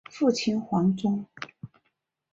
[0.09, 1.27] 父亲黄中。